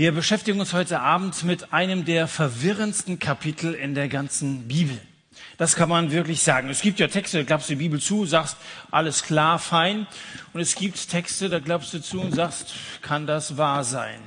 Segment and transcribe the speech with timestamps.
[0.00, 4.98] Wir beschäftigen uns heute Abend mit einem der verwirrendsten Kapitel in der ganzen Bibel.
[5.58, 6.70] Das kann man wirklich sagen.
[6.70, 8.56] Es gibt ja Texte, da klappst du die Bibel zu, sagst,
[8.90, 10.06] alles klar, fein.
[10.54, 14.20] Und es gibt Texte, da klappst du zu und sagst, kann das wahr sein?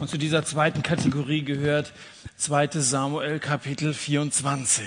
[0.00, 1.92] Und zu dieser zweiten Kategorie gehört
[2.38, 4.84] 2 Samuel Kapitel 24.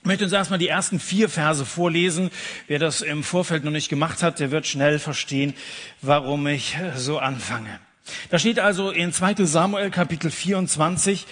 [0.00, 2.30] Ich möchte uns erstmal die ersten vier Verse vorlesen.
[2.66, 5.54] Wer das im Vorfeld noch nicht gemacht hat, der wird schnell verstehen,
[6.02, 7.80] warum ich so anfange.
[8.30, 11.26] Da steht also in 2 Samuel Kapitel 24,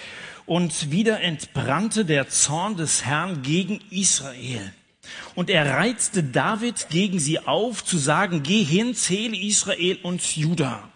[0.45, 4.73] und wieder entbrannte der Zorn des Herrn gegen Israel.
[5.35, 10.89] Und er reizte David gegen sie auf, zu sagen, geh hin, zähle Israel und Juda.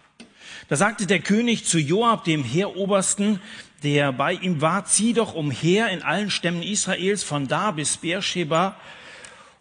[0.68, 3.40] Da sagte der König zu Joab, dem Heerobersten,
[3.82, 8.76] der bei ihm war, zieh doch umher in allen Stämmen Israels, von da bis Beersheba,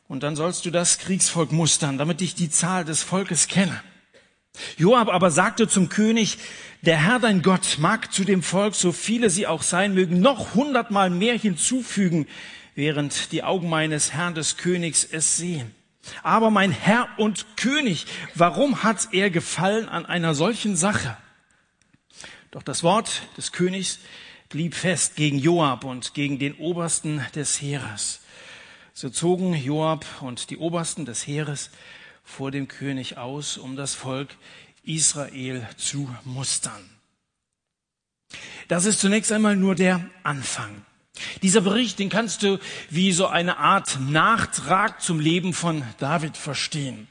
[0.08, 3.82] und dann sollst du das Kriegsvolk mustern, damit ich die Zahl des Volkes kenne.
[4.78, 6.38] Joab aber sagte zum König,
[6.82, 10.54] der Herr dein Gott mag zu dem Volk, so viele sie auch sein mögen, noch
[10.54, 12.28] hundertmal mehr hinzufügen,
[12.76, 15.74] während die Augen meines Herrn des Königs es sehen.
[16.22, 21.18] Aber mein Herr und König, warum hat er gefallen an einer solchen Sache?
[22.52, 24.00] Doch das Wort des Königs
[24.50, 28.22] blieb fest gegen Joab und gegen den Obersten des Heeres.
[28.94, 31.72] So zogen Joab und die Obersten des Heeres
[32.26, 34.36] vor dem König aus, um das Volk
[34.84, 36.90] Israel zu mustern.
[38.68, 40.84] Das ist zunächst einmal nur der Anfang.
[41.42, 42.60] Dieser Bericht, den kannst du
[42.90, 47.08] wie so eine Art Nachtrag zum Leben von David verstehen.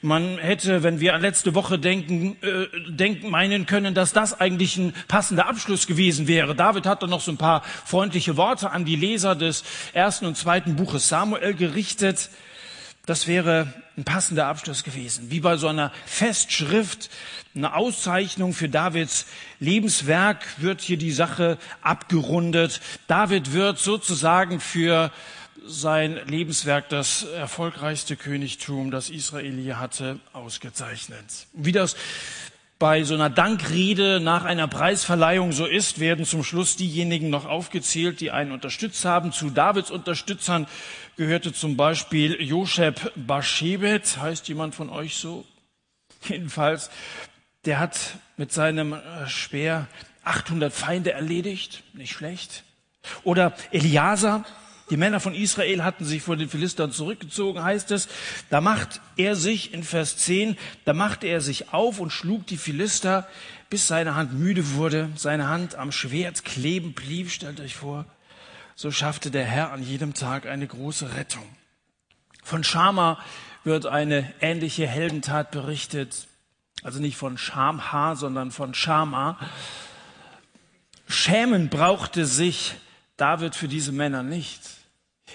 [0.00, 4.76] Man hätte, wenn wir an letzte Woche denken, äh, denken meinen können, dass das eigentlich
[4.76, 6.54] ein passender Abschluss gewesen wäre.
[6.54, 10.36] David hat dann noch so ein paar freundliche Worte an die Leser des ersten und
[10.36, 12.30] zweiten Buches Samuel gerichtet.
[13.06, 15.30] Das wäre ein passender Abschluss gewesen.
[15.30, 17.10] Wie bei so einer Festschrift,
[17.54, 19.26] eine Auszeichnung für Davids
[19.60, 22.80] Lebenswerk wird hier die Sache abgerundet.
[23.06, 25.12] David wird sozusagen für
[25.66, 31.46] sein Lebenswerk, das erfolgreichste Königtum, das Israel je hatte, ausgezeichnet.
[31.52, 31.96] Wie das
[32.78, 38.20] bei so einer Dankrede nach einer Preisverleihung so ist, werden zum Schluss diejenigen noch aufgezählt,
[38.20, 39.32] die einen unterstützt haben.
[39.32, 40.66] Zu Davids Unterstützern
[41.16, 44.18] gehörte zum Beispiel Josheb Bashebet.
[44.20, 45.44] Heißt jemand von euch so?
[46.28, 46.90] Jedenfalls,
[47.64, 47.98] der hat
[48.36, 49.86] mit seinem äh, Speer
[50.24, 51.84] 800 Feinde erledigt.
[51.92, 52.64] Nicht schlecht.
[53.22, 54.44] Oder Eliasa,
[54.94, 58.06] die Männer von Israel hatten sich vor den Philistern zurückgezogen, heißt es.
[58.48, 62.56] Da macht er sich in Vers 10, da machte er sich auf und schlug die
[62.56, 63.26] Philister,
[63.68, 68.04] bis seine Hand müde wurde, seine Hand am Schwert kleben blieb, stellt euch vor.
[68.76, 71.48] So schaffte der Herr an jedem Tag eine große Rettung.
[72.44, 73.18] Von Schama
[73.64, 76.28] wird eine ähnliche Heldentat berichtet.
[76.84, 79.40] Also nicht von Schamha, sondern von Schama.
[81.08, 82.76] Schämen brauchte sich
[83.16, 84.83] David für diese Männer nicht.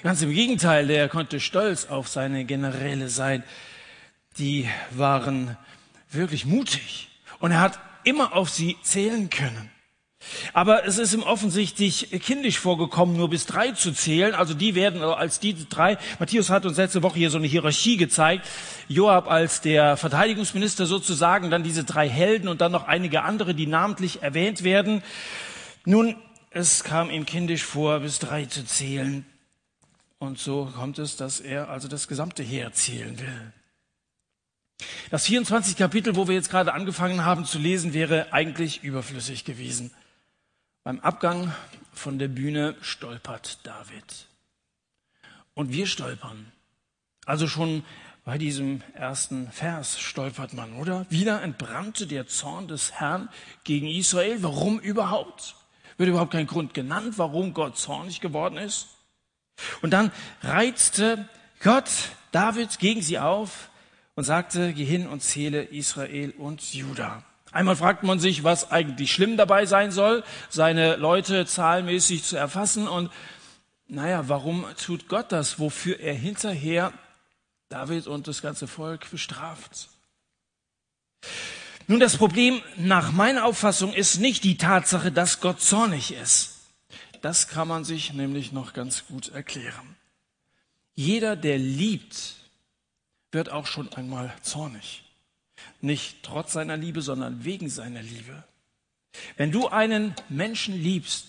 [0.02, 3.44] Ganz im Gegenteil, der konnte stolz auf seine Generäle sein.
[4.38, 5.58] Die waren
[6.10, 9.70] wirklich mutig und er hat immer auf sie zählen können.
[10.54, 14.36] Aber es ist ihm offensichtlich kindisch vorgekommen, nur bis drei zu zählen.
[14.36, 15.98] Also die werden als die drei.
[16.18, 18.48] Matthäus hat uns letzte Woche hier so eine Hierarchie gezeigt.
[18.88, 23.68] Joab als der Verteidigungsminister sozusagen, dann diese drei Helden und dann noch einige andere, die
[23.68, 25.04] namentlich erwähnt werden.
[25.84, 26.16] Nun,
[26.52, 29.26] es kam ihm kindisch vor, bis drei zu zählen.
[30.20, 33.54] Und so kommt es, dass er also das gesamte Heer zählen will.
[35.10, 39.92] Das 24 Kapitel, wo wir jetzt gerade angefangen haben zu lesen, wäre eigentlich überflüssig gewesen.
[40.84, 41.54] Beim Abgang
[41.94, 44.28] von der Bühne stolpert David.
[45.54, 46.52] Und wir stolpern.
[47.26, 47.84] Also schon
[48.26, 51.06] bei diesem ersten Vers stolpert man, oder?
[51.10, 53.30] Wieder entbrannte der Zorn des Herrn
[53.64, 54.44] gegen Israel.
[54.44, 55.56] Warum überhaupt?
[55.98, 58.88] Wird überhaupt kein Grund genannt, warum Gott zornig geworden ist?
[59.82, 60.12] Und dann
[60.42, 61.28] reizte
[61.62, 61.90] Gott
[62.32, 63.70] David gegen sie auf
[64.16, 67.24] und sagte, geh hin und zähle Israel und Juda.
[67.52, 72.88] Einmal fragt man sich, was eigentlich schlimm dabei sein soll, seine Leute zahlmäßig zu erfassen
[72.88, 73.10] und
[73.88, 76.94] naja, warum tut Gott das, wofür er hinterher
[77.70, 79.90] David und das ganze Volk bestraft?
[81.88, 86.59] Nun, das Problem nach meiner Auffassung ist nicht die Tatsache, dass Gott zornig ist.
[87.22, 89.96] Das kann man sich nämlich noch ganz gut erklären.
[90.96, 92.36] Jeder, der liebt,
[93.32, 95.04] wird auch schon einmal zornig.
[95.82, 98.44] Nicht trotz seiner Liebe, sondern wegen seiner Liebe.
[99.38, 101.28] Wenn du einen Menschen liebst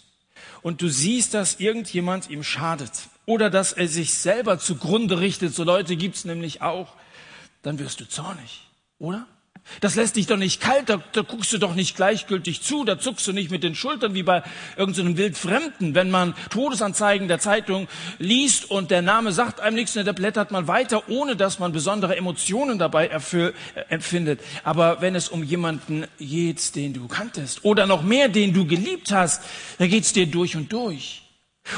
[0.62, 5.64] und du siehst, dass irgendjemand ihm schadet oder dass er sich selber zugrunde richtet, so
[5.64, 6.94] Leute gibt's nämlich auch,
[7.62, 8.66] dann wirst du zornig,
[8.98, 9.26] oder?
[9.80, 12.98] Das lässt dich doch nicht kalt, da, da, guckst du doch nicht gleichgültig zu, da
[12.98, 14.42] zuckst du nicht mit den Schultern wie bei
[14.76, 15.94] irgendeinem so Wildfremden.
[15.94, 20.66] Wenn man Todesanzeigen der Zeitung liest und der Name sagt einem nichts, da blättert man
[20.66, 24.40] weiter, ohne dass man besondere Emotionen dabei erfüll, äh, empfindet.
[24.64, 29.12] Aber wenn es um jemanden geht, den du kanntest oder noch mehr, den du geliebt
[29.12, 29.42] hast,
[29.78, 31.22] da geht's dir durch und durch.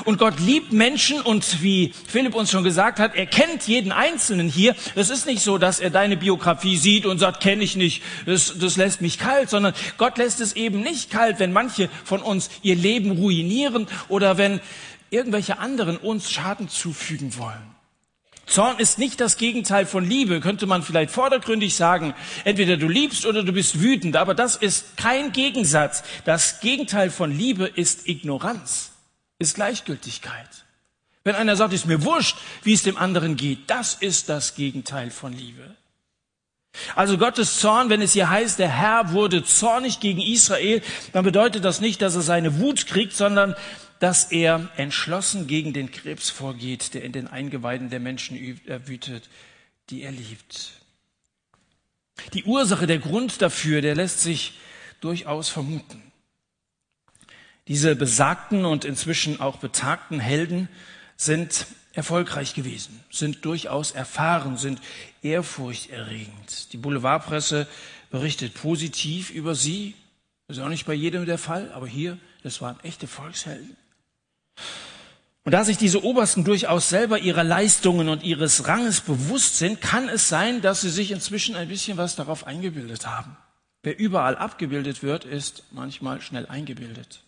[0.05, 4.49] Und Gott liebt Menschen und wie Philipp uns schon gesagt hat, er kennt jeden Einzelnen
[4.49, 4.75] hier.
[4.95, 8.59] Es ist nicht so, dass er deine Biografie sieht und sagt, kenne ich nicht, das,
[8.59, 12.49] das lässt mich kalt, sondern Gott lässt es eben nicht kalt, wenn manche von uns
[12.63, 14.61] ihr Leben ruinieren oder wenn
[15.11, 17.73] irgendwelche anderen uns Schaden zufügen wollen.
[18.47, 22.15] Zorn ist nicht das Gegenteil von Liebe, könnte man vielleicht vordergründig sagen.
[22.45, 26.03] Entweder du liebst oder du bist wütend, aber das ist kein Gegensatz.
[26.25, 28.92] Das Gegenteil von Liebe ist Ignoranz
[29.43, 30.49] ist Gleichgültigkeit.
[31.25, 35.11] Wenn einer sagt, ist mir wurscht, wie es dem anderen geht, das ist das Gegenteil
[35.11, 35.77] von Liebe.
[36.97, 41.65] Also Gottes Zorn, wenn es hier heißt, der Herr wurde zornig gegen Israel, dann bedeutet
[41.65, 43.55] das nicht, dass er seine Wut kriegt, sondern
[44.01, 48.37] dass er entschlossen gegen den Krebs vorgeht, der in den Eingeweiden der Menschen
[48.87, 49.29] wütet,
[49.91, 50.73] die er liebt.
[52.33, 54.55] Die Ursache, der Grund dafür, der lässt sich
[55.01, 56.12] durchaus vermuten.
[57.69, 60.69] Diese besagten und inzwischen auch betagten Helden
[61.17, 64.81] sind erfolgreich gewesen, sind durchaus erfahren, sind
[65.23, 66.73] ehrfurchterregend.
[66.73, 67.69] Die Boulevardpresse
[68.11, 69.95] berichtet positiv über sie.
[70.49, 73.77] Das ist auch nicht bei jedem der Fall, aber hier, das waren echte Volkshelden.
[75.45, 80.09] Und da sich diese Obersten durchaus selber ihrer Leistungen und ihres Ranges bewusst sind, kann
[80.09, 83.37] es sein, dass sie sich inzwischen ein bisschen was darauf eingebildet haben.
[83.83, 87.25] Wer überall abgebildet wird, ist manchmal schnell eingebildet.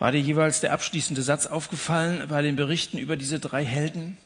[0.00, 4.16] War dir jeweils der abschließende Satz aufgefallen bei den Berichten über diese drei Helden?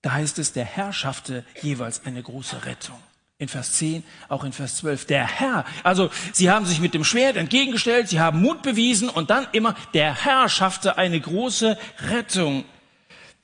[0.00, 2.96] Da heißt es, der Herr schaffte jeweils eine große Rettung.
[3.36, 5.06] In Vers 10, auch in Vers 12.
[5.06, 9.30] Der Herr, also sie haben sich mit dem Schwert entgegengestellt, sie haben Mut bewiesen und
[9.30, 11.76] dann immer, der Herr schaffte eine große
[12.08, 12.64] Rettung.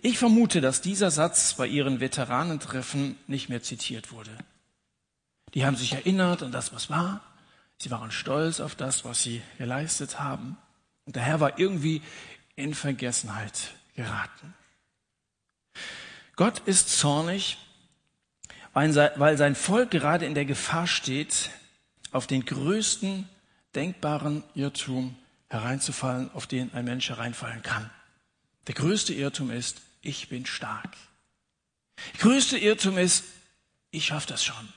[0.00, 4.31] Ich vermute, dass dieser Satz bei ihren Veteranentreffen nicht mehr zitiert wurde.
[5.55, 7.20] Die haben sich erinnert an das, was war.
[7.78, 10.56] Sie waren stolz auf das, was sie geleistet haben.
[11.06, 12.03] Und der Herr war irgendwie
[12.56, 14.55] in Vergessenheit geraten.
[16.35, 17.56] Gott ist zornig,
[18.75, 18.93] weil
[19.38, 21.50] sein Volk gerade in der Gefahr steht,
[22.12, 23.29] auf den größten
[23.75, 25.17] denkbaren Irrtum
[25.49, 27.91] hereinzufallen, auf den ein Mensch hereinfallen kann.
[28.67, 30.97] Der größte Irrtum ist, ich bin stark.
[32.14, 33.25] Der größte Irrtum ist,
[33.91, 34.73] ich schaffe das schon.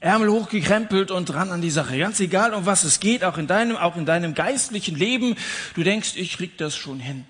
[0.00, 1.98] Ärmel hochgekrempelt und dran an die Sache.
[1.98, 5.34] Ganz egal, um was es geht, auch in deinem, auch in deinem geistlichen Leben.
[5.74, 7.24] Du denkst, ich krieg das schon hin.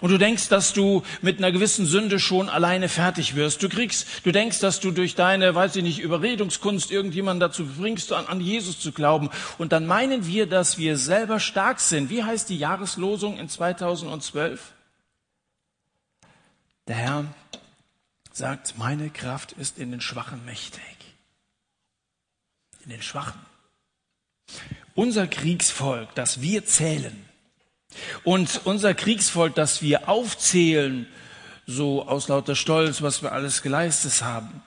[0.00, 3.62] Und du denkst, dass du mit einer gewissen Sünde schon alleine fertig wirst.
[3.62, 8.12] Du kriegst, du denkst, dass du durch deine, weiß ich nicht, Überredungskunst irgendjemanden dazu bringst,
[8.12, 9.30] an, an Jesus zu glauben.
[9.58, 12.08] Und dann meinen wir, dass wir selber stark sind.
[12.08, 14.72] Wie heißt die Jahreslosung in 2012?
[16.86, 17.24] Der Herr
[18.32, 21.09] sagt, meine Kraft ist in den Schwachen mächtig
[22.84, 23.40] in den Schwachen.
[24.94, 27.24] Unser Kriegsvolk, das wir zählen,
[28.24, 31.06] und unser Kriegsvolk, das wir aufzählen,
[31.66, 34.62] so aus lauter Stolz, was wir alles geleistet haben,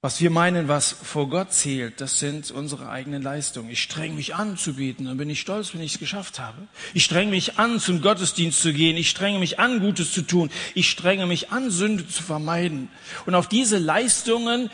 [0.00, 3.70] was wir meinen, was vor Gott zählt, das sind unsere eigenen Leistungen.
[3.70, 6.68] Ich streng mich an zu beten, dann bin ich stolz, wenn ich es geschafft habe.
[6.94, 8.96] Ich streng mich an, zum Gottesdienst zu gehen.
[8.96, 10.50] Ich strenge mich an, Gutes zu tun.
[10.74, 12.90] Ich strenge mich an, Sünde zu vermeiden.
[13.26, 14.70] Und auf diese Leistungen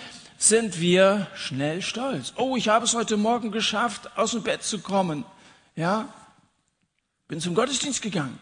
[0.48, 2.32] sind wir schnell stolz.
[2.36, 5.24] Oh, ich habe es heute Morgen geschafft, aus dem Bett zu kommen.
[5.76, 6.08] Ja,
[7.28, 8.38] bin zum Gottesdienst gegangen.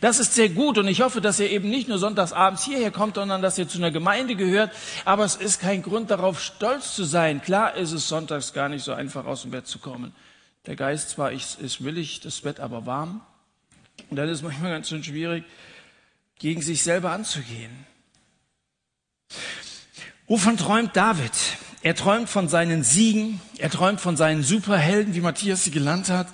[0.00, 2.90] Das ist sehr gut und ich hoffe, dass ihr eben nicht nur sonntags abends hierher
[2.90, 4.70] kommt, sondern dass ihr zu einer Gemeinde gehört.
[5.04, 7.42] Aber es ist kein Grund darauf, stolz zu sein.
[7.42, 10.14] Klar ist es sonntags gar nicht so einfach, aus dem Bett zu kommen.
[10.66, 13.22] Der Geist zwar ist willig, das Bett aber warm.
[14.10, 15.44] Und dann ist manchmal ganz schön schwierig,
[16.38, 17.86] gegen sich selber anzugehen.
[20.32, 21.58] Wovon träumt David?
[21.82, 26.26] Er träumt von seinen Siegen, er träumt von seinen Superhelden, wie Matthias sie genannt hat.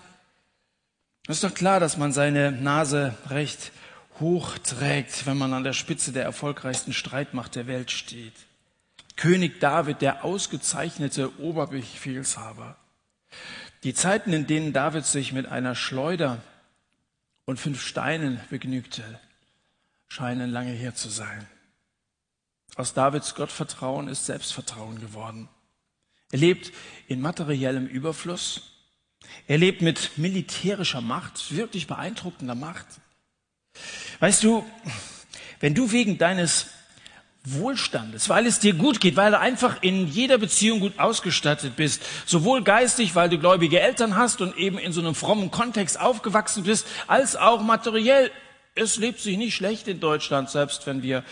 [1.26, 3.72] Es ist doch klar, dass man seine Nase recht
[4.20, 8.34] hoch trägt, wenn man an der Spitze der erfolgreichsten Streitmacht der Welt steht.
[9.16, 12.76] König David, der ausgezeichnete Oberbefehlshaber.
[13.82, 16.40] Die Zeiten, in denen David sich mit einer Schleuder
[17.46, 19.02] und fünf Steinen begnügte,
[20.06, 21.48] scheinen lange her zu sein.
[22.78, 25.48] Aus Davids Gottvertrauen ist Selbstvertrauen geworden.
[26.30, 26.72] Er lebt
[27.08, 28.70] in materiellem Überfluss.
[29.48, 32.86] Er lebt mit militärischer Macht, wirklich beeindruckender Macht.
[34.20, 34.64] Weißt du,
[35.58, 36.68] wenn du wegen deines
[37.42, 42.00] Wohlstandes, weil es dir gut geht, weil du einfach in jeder Beziehung gut ausgestattet bist,
[42.26, 46.62] sowohl geistig, weil du gläubige Eltern hast und eben in so einem frommen Kontext aufgewachsen
[46.62, 48.30] bist, als auch materiell.
[48.76, 51.24] Es lebt sich nicht schlecht in Deutschland, selbst wenn wir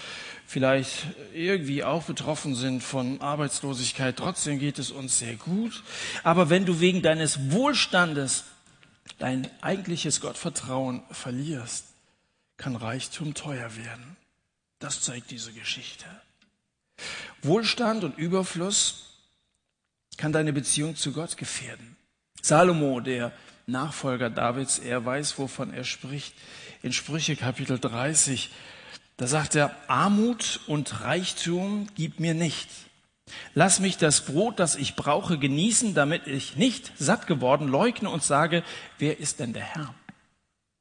[0.46, 4.16] vielleicht irgendwie auch betroffen sind von Arbeitslosigkeit.
[4.16, 5.82] Trotzdem geht es uns sehr gut.
[6.22, 8.44] Aber wenn du wegen deines Wohlstandes
[9.18, 11.86] dein eigentliches Gottvertrauen verlierst,
[12.56, 14.16] kann Reichtum teuer werden.
[14.78, 16.06] Das zeigt diese Geschichte.
[17.42, 19.04] Wohlstand und Überfluss
[20.16, 21.96] kann deine Beziehung zu Gott gefährden.
[22.40, 23.32] Salomo, der
[23.66, 26.34] Nachfolger Davids, er weiß, wovon er spricht.
[26.82, 28.50] In Sprüche Kapitel 30,
[29.16, 32.68] da sagt er, Armut und Reichtum gib mir nicht.
[33.54, 38.22] Lass mich das Brot, das ich brauche, genießen, damit ich nicht satt geworden leugne und
[38.22, 38.62] sage,
[38.98, 39.94] wer ist denn der Herr?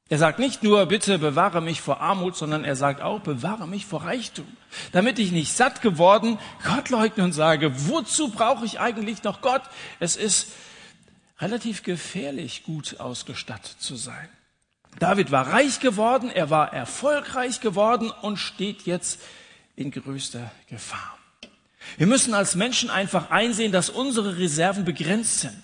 [0.07, 3.87] Er sagt nicht nur, bitte bewahre mich vor Armut, sondern er sagt auch, bewahre mich
[3.87, 4.45] vor Reichtum,
[4.91, 9.63] damit ich nicht satt geworden Gott leugne und sage, wozu brauche ich eigentlich noch Gott?
[9.99, 10.51] Es ist
[11.39, 14.29] relativ gefährlich, gut ausgestattet zu sein.
[14.99, 19.19] David war reich geworden, er war erfolgreich geworden und steht jetzt
[19.75, 21.17] in größter Gefahr.
[21.97, 25.63] Wir müssen als Menschen einfach einsehen, dass unsere Reserven begrenzt sind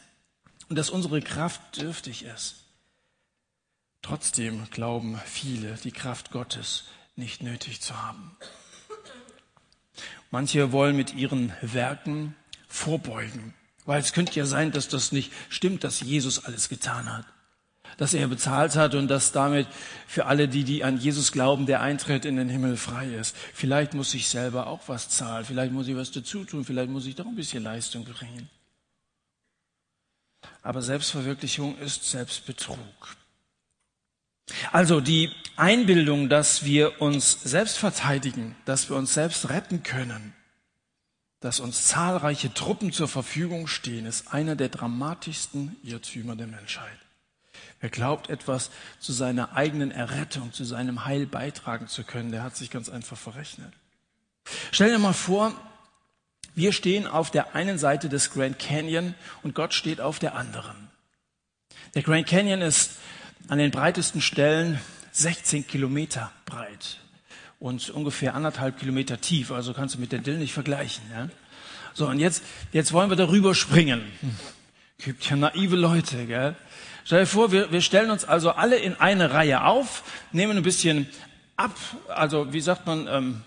[0.70, 2.58] und dass unsere Kraft dürftig ist.
[4.02, 6.86] Trotzdem glauben viele, die Kraft Gottes
[7.16, 8.36] nicht nötig zu haben.
[10.32, 12.36] Manche wollen mit ihren Werken
[12.68, 13.54] vorbeugen,
[13.86, 17.26] weil es könnte ja sein, dass das nicht stimmt, dass Jesus alles getan hat,
[17.98, 19.68] dass er bezahlt hat und dass damit
[20.08, 23.36] für alle, die, die an Jesus glauben, der Eintritt in den Himmel frei ist.
[23.54, 27.06] Vielleicht muss ich selber auch was zahlen, vielleicht muss ich was dazu tun, vielleicht muss
[27.06, 28.50] ich doch ein bisschen Leistung bringen.
[30.64, 32.78] Aber Selbstverwirklichung ist Selbstbetrug.
[34.72, 40.34] Also die Einbildung, dass wir uns selbst verteidigen, dass wir uns selbst retten können,
[41.40, 46.98] dass uns zahlreiche Truppen zur Verfügung stehen, ist einer der dramatischsten Irrtümer der Menschheit.
[47.82, 48.70] Wer glaubt, etwas
[49.00, 53.18] zu seiner eigenen Errettung, zu seinem Heil beitragen zu können, der hat sich ganz einfach
[53.18, 53.74] verrechnet.
[54.72, 55.54] Stell dir mal vor,
[56.54, 60.90] wir stehen auf der einen Seite des Grand Canyon und Gott steht auf der anderen.
[61.96, 62.98] Der Grand Canyon ist
[63.48, 64.80] an den breitesten Stellen
[65.12, 67.00] 16 Kilometer breit
[67.60, 69.52] und ungefähr anderthalb Kilometer tief.
[69.52, 71.04] Also kannst du mit der Dill nicht vergleichen.
[71.12, 71.30] Ja?
[71.94, 74.04] So, und jetzt, jetzt wollen wir darüber springen.
[75.00, 76.56] Gibt ja naive Leute, gell?
[77.04, 80.64] Stell dir vor, wir, wir stellen uns also alle in eine Reihe auf, nehmen ein
[80.64, 81.10] bisschen
[81.56, 81.76] ab,
[82.08, 83.42] also wie sagt man, ähm,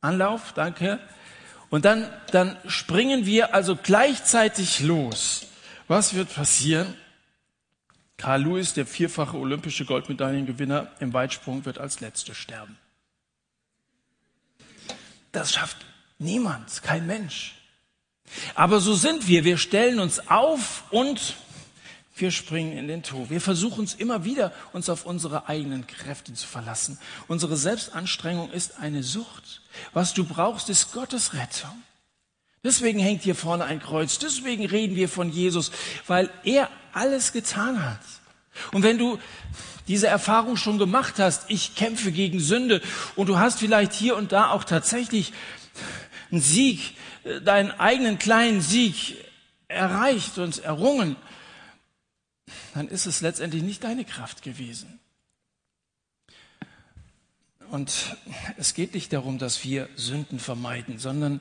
[0.00, 1.00] Anlauf, danke.
[1.68, 5.46] Und dann, dann springen wir also gleichzeitig los.
[5.88, 6.94] Was wird passieren?
[8.16, 12.78] Carl Lewis, der vierfache olympische Goldmedaillengewinner im Weitsprung, wird als Letzte sterben.
[15.32, 15.76] Das schafft
[16.18, 17.54] niemand, kein Mensch.
[18.54, 19.44] Aber so sind wir.
[19.44, 21.36] Wir stellen uns auf und
[22.16, 23.28] wir springen in den Tod.
[23.28, 26.98] Wir versuchen es immer wieder, uns auf unsere eigenen Kräfte zu verlassen.
[27.28, 29.60] Unsere Selbstanstrengung ist eine Sucht.
[29.92, 31.82] Was du brauchst, ist Gottes Rettung.
[32.64, 34.18] Deswegen hängt hier vorne ein Kreuz.
[34.18, 35.70] Deswegen reden wir von Jesus,
[36.06, 38.00] weil er alles getan hat.
[38.72, 39.18] Und wenn du
[39.86, 42.80] diese Erfahrung schon gemacht hast, ich kämpfe gegen Sünde
[43.14, 45.32] und du hast vielleicht hier und da auch tatsächlich
[46.32, 49.16] einen Sieg, äh, deinen eigenen kleinen Sieg
[49.68, 51.16] erreicht und errungen,
[52.76, 55.00] dann ist es letztendlich nicht deine Kraft gewesen.
[57.70, 58.16] Und
[58.58, 61.40] es geht nicht darum, dass wir Sünden vermeiden, sondern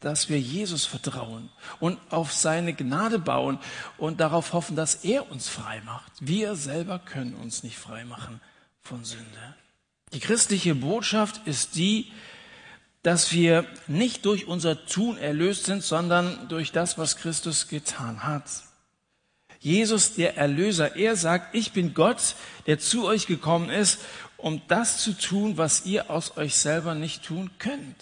[0.00, 1.48] dass wir Jesus vertrauen
[1.80, 3.58] und auf seine Gnade bauen
[3.96, 6.12] und darauf hoffen, dass er uns frei macht.
[6.20, 8.42] Wir selber können uns nicht frei machen
[8.82, 9.54] von Sünde.
[10.12, 12.12] Die christliche Botschaft ist die,
[13.02, 18.44] dass wir nicht durch unser Tun erlöst sind, sondern durch das, was Christus getan hat.
[19.64, 23.98] Jesus, der Erlöser, er sagt, ich bin Gott, der zu euch gekommen ist,
[24.36, 27.96] um das zu tun, was ihr aus euch selber nicht tun könnt.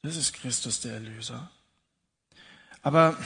[0.00, 1.50] Das ist Christus der Erlöser.
[2.80, 3.18] Aber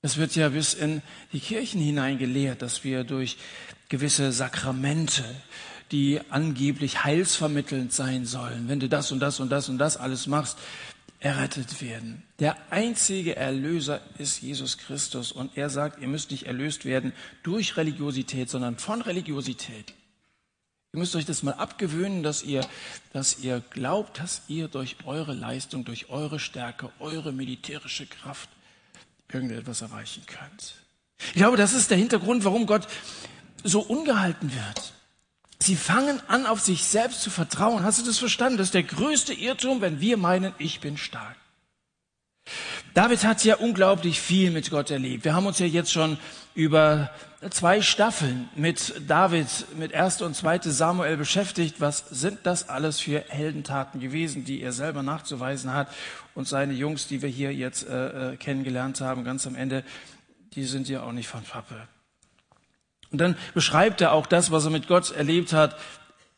[0.00, 1.00] es wird ja bis in
[1.32, 3.36] die Kirchen hinein gelehrt, dass wir durch
[3.88, 5.24] gewisse Sakramente,
[5.92, 10.26] die angeblich heilsvermittelnd sein sollen, wenn du das und das und das und das alles
[10.26, 10.58] machst,
[11.22, 12.22] errettet werden.
[12.40, 17.12] Der einzige Erlöser ist Jesus Christus und er sagt, ihr müsst nicht erlöst werden
[17.44, 19.94] durch Religiosität, sondern von Religiosität.
[20.92, 22.66] Ihr müsst euch das mal abgewöhnen, dass ihr,
[23.12, 28.50] dass ihr glaubt, dass ihr durch eure Leistung, durch eure Stärke, eure militärische Kraft
[29.32, 30.74] irgendetwas erreichen könnt.
[31.18, 32.88] Ich glaube, das ist der Hintergrund, warum Gott
[33.62, 34.92] so ungehalten wird.
[35.62, 37.84] Sie fangen an, auf sich selbst zu vertrauen.
[37.84, 38.58] Hast du das verstanden?
[38.58, 41.36] Das ist der größte Irrtum, wenn wir meinen, ich bin stark.
[42.94, 45.24] David hat ja unglaublich viel mit Gott erlebt.
[45.24, 46.18] Wir haben uns ja jetzt schon
[46.56, 47.10] über
[47.50, 49.46] zwei Staffeln mit David,
[49.78, 50.22] mit 1.
[50.22, 50.62] und 2.
[50.62, 51.80] Samuel beschäftigt.
[51.80, 55.88] Was sind das alles für Heldentaten gewesen, die er selber nachzuweisen hat?
[56.34, 59.84] Und seine Jungs, die wir hier jetzt äh, äh kennengelernt haben, ganz am Ende,
[60.54, 61.88] die sind ja auch nicht von Pappe.
[63.12, 65.78] Und dann beschreibt er auch das, was er mit Gott erlebt hat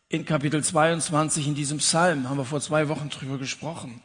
[0.08, 2.28] in Kapitel 22 in diesem Psalm.
[2.28, 4.02] Haben wir vor zwei Wochen drüber gesprochen.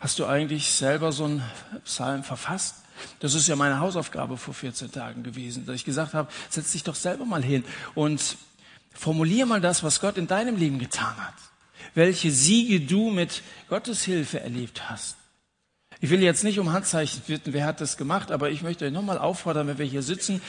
[0.00, 1.42] Hast du eigentlich selber so einen
[1.84, 2.82] Psalm verfasst?
[3.20, 6.82] Das ist ja meine Hausaufgabe vor 14 Tagen gewesen, dass ich gesagt habe, setz dich
[6.82, 8.36] doch selber mal hin und
[8.92, 11.34] formulier mal das, was Gott in deinem Leben getan hat.
[11.94, 15.16] Welche Siege du mit Gottes Hilfe erlebt hast.
[16.00, 18.92] Ich will jetzt nicht um Handzeichen bitten, wer hat das gemacht, aber ich möchte euch
[18.92, 20.42] nochmal auffordern, wenn wir hier sitzen,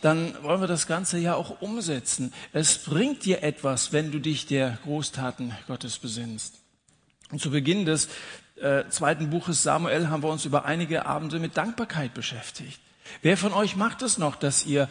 [0.00, 2.32] dann wollen wir das Ganze ja auch umsetzen.
[2.52, 6.54] Es bringt dir etwas, wenn du dich der Großtaten Gottes besinnst.
[7.30, 8.08] Und zu Beginn des
[8.56, 12.80] äh, zweiten Buches Samuel haben wir uns über einige Abende mit Dankbarkeit beschäftigt.
[13.20, 14.88] Wer von euch macht es noch, dass ihr,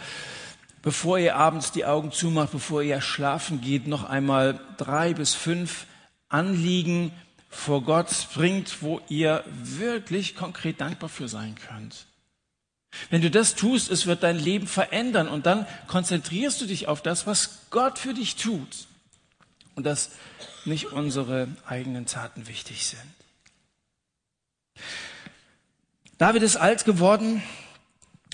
[0.84, 5.88] bevor ihr abends die Augen zumacht, bevor ihr schlafen geht, noch einmal drei bis fünf
[6.30, 7.12] Anliegen
[7.56, 12.06] vor Gott bringt, wo ihr wirklich konkret dankbar für sein könnt.
[13.10, 17.02] Wenn du das tust, es wird dein Leben verändern und dann konzentrierst du dich auf
[17.02, 18.88] das, was Gott für dich tut
[19.76, 20.12] und dass
[20.66, 23.02] nicht unsere eigenen Taten wichtig sind.
[26.18, 27.42] David ist alt geworden,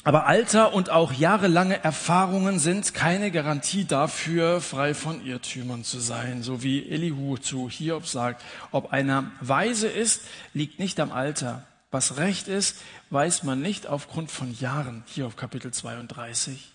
[0.03, 6.41] aber Alter und auch jahrelange Erfahrungen sind keine Garantie dafür, frei von Irrtümern zu sein,
[6.41, 8.43] so wie Elihu zu Hiob sagt.
[8.71, 11.67] Ob einer weise ist, liegt nicht am Alter.
[11.91, 12.77] Was recht ist,
[13.11, 15.03] weiß man nicht aufgrund von Jahren.
[15.07, 16.71] Hiob Kapitel 32.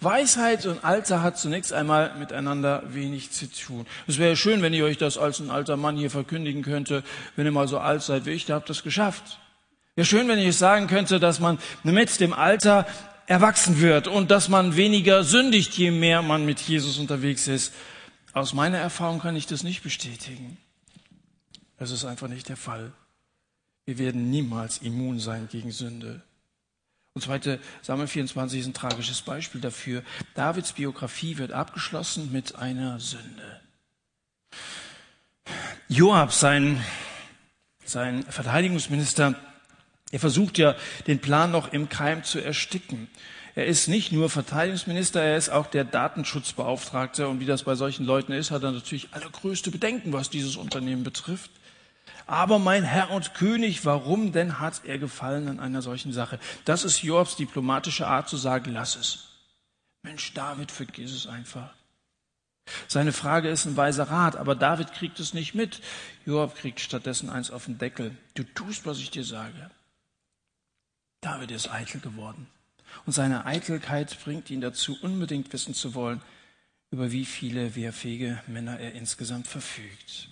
[0.00, 3.86] Weisheit und Alter hat zunächst einmal miteinander wenig zu tun.
[4.06, 7.02] Es wäre schön, wenn ihr euch das als ein alter Mann hier verkündigen könnte,
[7.36, 9.38] wenn ihr mal so alt seid wie ich, da habt das geschafft.
[10.00, 12.86] Wäre schön, wenn ich sagen könnte, dass man mit dem Alter
[13.26, 17.74] erwachsen wird und dass man weniger sündigt, je mehr man mit Jesus unterwegs ist.
[18.32, 20.56] Aus meiner Erfahrung kann ich das nicht bestätigen.
[21.76, 22.94] Es ist einfach nicht der Fall.
[23.84, 26.22] Wir werden niemals immun sein gegen Sünde.
[27.12, 27.58] Und 2.
[27.82, 30.02] Samuel 24 ist ein tragisches Beispiel dafür.
[30.34, 33.60] Davids Biografie wird abgeschlossen mit einer Sünde.
[35.88, 36.82] Joab, sein,
[37.84, 39.34] sein Verteidigungsminister,
[40.10, 40.74] er versucht ja,
[41.06, 43.08] den Plan noch im Keim zu ersticken.
[43.54, 47.28] Er ist nicht nur Verteidigungsminister, er ist auch der Datenschutzbeauftragte.
[47.28, 51.04] Und wie das bei solchen Leuten ist, hat er natürlich allergrößte Bedenken, was dieses Unternehmen
[51.04, 51.50] betrifft.
[52.26, 56.38] Aber mein Herr und König, warum denn hat er gefallen an einer solchen Sache?
[56.64, 59.30] Das ist Jobs diplomatische Art zu sagen, lass es.
[60.02, 61.74] Mensch, David, vergiss es einfach.
[62.86, 65.80] Seine Frage ist ein weiser Rat, aber David kriegt es nicht mit.
[66.24, 68.16] Joab kriegt stattdessen eins auf den Deckel.
[68.34, 69.70] Du tust, was ich dir sage.
[71.20, 72.46] David ist eitel geworden.
[73.06, 76.22] Und seine Eitelkeit bringt ihn dazu, unbedingt wissen zu wollen,
[76.90, 80.28] über wie viele wehrfähige Männer er insgesamt verfügt.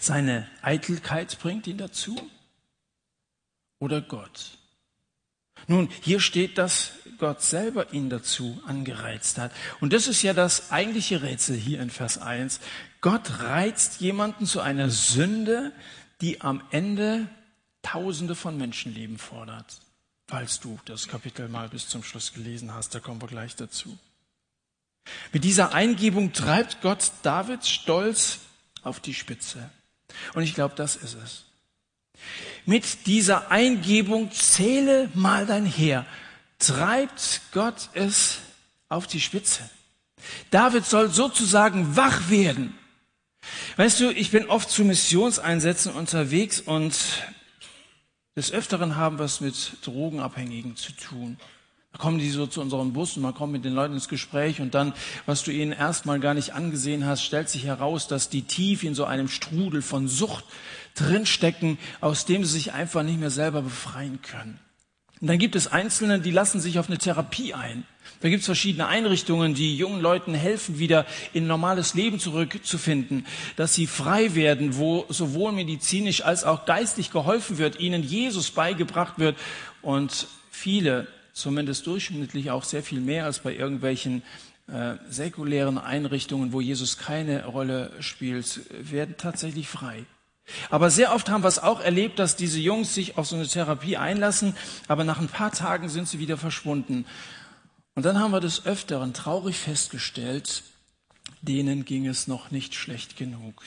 [0.00, 2.30] Seine Eitelkeit bringt ihn dazu
[3.78, 4.58] oder Gott?
[5.66, 9.52] Nun, hier steht, dass Gott selber ihn dazu angereizt hat.
[9.80, 12.60] Und das ist ja das eigentliche Rätsel hier in Vers 1.
[13.00, 15.72] Gott reizt jemanden zu einer Sünde,
[16.20, 17.28] die am Ende
[17.84, 19.80] Tausende von Menschenleben fordert.
[20.26, 23.96] Falls du das Kapitel mal bis zum Schluss gelesen hast, da kommen wir gleich dazu.
[25.32, 28.40] Mit dieser Eingebung treibt Gott Davids Stolz
[28.82, 29.70] auf die Spitze.
[30.32, 31.44] Und ich glaube, das ist es.
[32.64, 36.06] Mit dieser Eingebung zähle mal dein Heer,
[36.58, 38.38] treibt Gott es
[38.88, 39.68] auf die Spitze.
[40.50, 42.78] David soll sozusagen wach werden.
[43.76, 46.94] Weißt du, ich bin oft zu Missionseinsätzen unterwegs und
[48.36, 51.38] des Öfteren haben wir es mit Drogenabhängigen zu tun.
[51.92, 54.74] Da kommen die so zu unseren Bussen, man kommt mit den Leuten ins Gespräch und
[54.74, 54.92] dann,
[55.26, 58.96] was du ihnen erstmal gar nicht angesehen hast, stellt sich heraus, dass die tief in
[58.96, 60.44] so einem Strudel von Sucht
[60.96, 64.58] drinstecken, aus dem sie sich einfach nicht mehr selber befreien können.
[65.24, 67.84] Und dann gibt es Einzelne, die lassen sich auf eine Therapie ein.
[68.20, 73.24] Da gibt es verschiedene Einrichtungen, die jungen Leuten helfen, wieder in normales Leben zurückzufinden,
[73.56, 79.18] dass sie frei werden, wo sowohl medizinisch als auch geistlich geholfen wird, ihnen Jesus beigebracht
[79.18, 79.38] wird
[79.80, 84.22] und viele, zumindest durchschnittlich auch sehr viel mehr als bei irgendwelchen
[84.66, 90.04] äh, säkulären Einrichtungen, wo Jesus keine Rolle spielt, werden tatsächlich frei.
[90.70, 93.48] Aber sehr oft haben wir es auch erlebt, dass diese Jungs sich auf so eine
[93.48, 94.54] Therapie einlassen,
[94.88, 97.06] aber nach ein paar Tagen sind sie wieder verschwunden.
[97.94, 100.62] Und dann haben wir des Öfteren traurig festgestellt,
[101.40, 103.62] denen ging es noch nicht schlecht genug.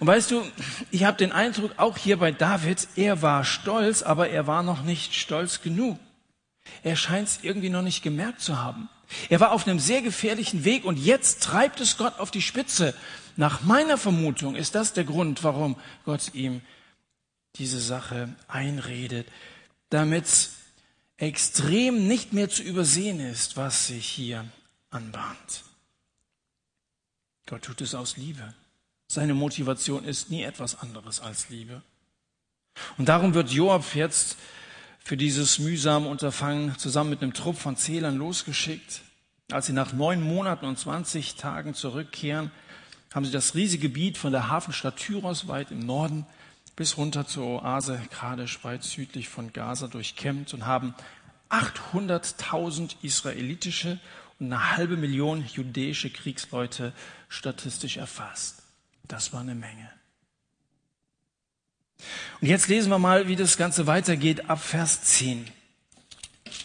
[0.00, 0.42] Und weißt du,
[0.90, 4.82] ich habe den Eindruck, auch hier bei David, er war stolz, aber er war noch
[4.82, 5.98] nicht stolz genug.
[6.82, 8.88] Er scheint es irgendwie noch nicht gemerkt zu haben.
[9.28, 12.94] Er war auf einem sehr gefährlichen Weg und jetzt treibt es Gott auf die Spitze.
[13.36, 16.60] Nach meiner Vermutung ist das der Grund, warum Gott ihm
[17.56, 19.28] diese Sache einredet,
[19.90, 20.50] damit
[21.16, 24.44] extrem nicht mehr zu übersehen ist, was sich hier
[24.90, 25.64] anbahnt.
[27.46, 28.54] Gott tut es aus Liebe.
[29.06, 31.82] Seine Motivation ist nie etwas anderes als Liebe.
[32.98, 34.36] Und darum wird Joab jetzt
[34.98, 39.02] für dieses mühsame Unterfangen zusammen mit einem Trupp von Zählern losgeschickt.
[39.52, 42.50] Als sie nach neun Monaten und zwanzig Tagen zurückkehren,
[43.14, 46.26] haben sie das riesige Gebiet von der Hafenstadt Tyros weit im Norden
[46.74, 50.94] bis runter zur Oase Kadesh weit südlich von Gaza durchkämmt und haben
[51.48, 54.00] 800.000 israelitische
[54.40, 56.92] und eine halbe Million jüdische Kriegsleute
[57.28, 58.62] statistisch erfasst.
[59.06, 59.88] Das war eine Menge.
[62.40, 65.46] Und jetzt lesen wir mal, wie das Ganze weitergeht ab Vers 10.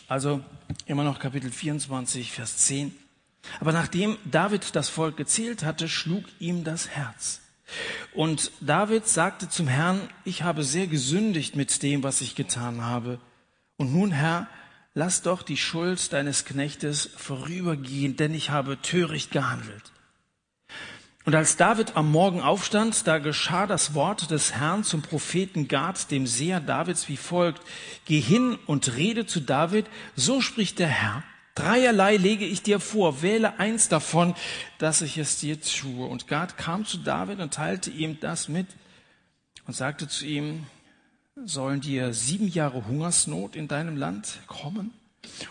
[0.08, 0.44] Also
[0.88, 2.98] immer noch Kapitel 24, Vers 10.
[3.60, 7.42] Aber nachdem David das Volk gezählt hatte, schlug ihm das Herz.
[8.14, 13.20] Und David sagte zum Herrn, ich habe sehr gesündigt mit dem, was ich getan habe.
[13.78, 14.48] Und nun, Herr,
[14.94, 19.92] lass doch die Schuld deines Knechtes vorübergehen, denn ich habe töricht gehandelt.
[21.26, 26.10] Und als David am Morgen aufstand, da geschah das Wort des Herrn zum Propheten Gad,
[26.12, 27.62] dem Seher Davids, wie folgt.
[28.06, 29.86] Geh hin und rede zu David,
[30.16, 31.24] so spricht der Herr.
[31.56, 34.36] Dreierlei lege ich dir vor, wähle eins davon,
[34.78, 36.06] dass ich es dir tue.
[36.06, 38.68] Und Gad kam zu David und teilte ihm das mit
[39.68, 40.66] und sagte zu ihm,
[41.46, 44.94] sollen dir sieben Jahre Hungersnot in deinem Land kommen?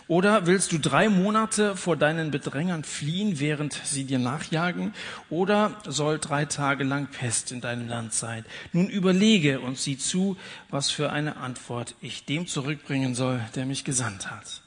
[0.07, 4.95] Oder willst du drei Monate vor deinen Bedrängern fliehen, während sie dir nachjagen?
[5.31, 8.45] Oder soll drei Tage lang Pest in deinem Land sein?
[8.73, 10.37] Nun überlege und sieh zu,
[10.71, 14.63] was für eine Antwort ich dem zurückbringen soll, der mich gesandt hat.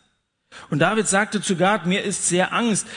[0.70, 2.88] Und David sagte zu Gad, mir ist sehr Angst.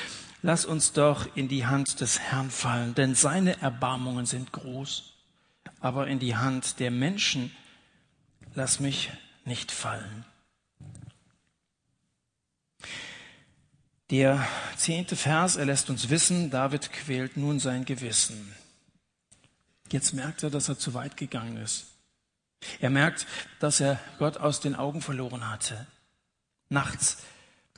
[0.42, 5.14] Lass uns doch in die Hand des Herrn fallen, denn seine Erbarmungen sind groß.
[5.80, 7.54] Aber in die Hand der Menschen
[8.54, 9.10] lass mich
[9.44, 10.24] nicht fallen.
[14.10, 18.54] Der zehnte Vers, er lässt uns wissen, David quält nun sein Gewissen.
[19.90, 21.86] Jetzt merkt er, dass er zu weit gegangen ist.
[22.80, 23.26] Er merkt,
[23.60, 25.86] dass er Gott aus den Augen verloren hatte.
[26.68, 27.18] Nachts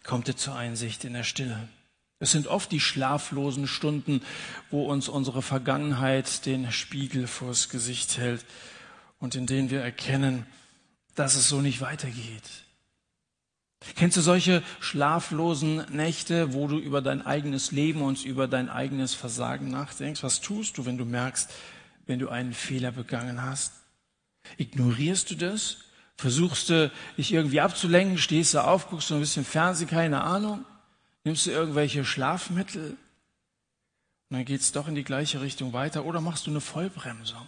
[0.06, 1.68] kommt er zur Einsicht in der Stille.
[2.18, 4.22] Es sind oft die schlaflosen Stunden,
[4.70, 8.46] wo uns unsere Vergangenheit den Spiegel vors Gesicht hält
[9.18, 10.46] und in denen wir erkennen,
[11.14, 12.64] dass es so nicht weitergeht.
[13.94, 19.14] Kennst du solche schlaflosen Nächte, wo du über dein eigenes Leben und über dein eigenes
[19.14, 20.22] Versagen nachdenkst?
[20.22, 21.50] Was tust du, wenn du merkst,
[22.06, 23.74] wenn du einen Fehler begangen hast?
[24.56, 25.85] Ignorierst du das?
[26.16, 28.18] Versuchst du, dich irgendwie abzulenken?
[28.18, 30.64] Stehst du auf, guckst du ein bisschen Fernsehen, keine Ahnung?
[31.24, 32.96] Nimmst du irgendwelche Schlafmittel?
[34.28, 36.04] Und dann geht's doch in die gleiche Richtung weiter.
[36.04, 37.46] Oder machst du eine Vollbremsung?